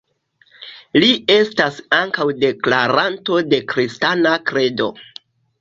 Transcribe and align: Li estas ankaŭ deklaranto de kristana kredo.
Li 1.03 1.09
estas 1.33 1.77
ankaŭ 1.99 2.27
deklaranto 2.45 3.39
de 3.53 3.63
kristana 3.75 4.37
kredo. 4.51 4.93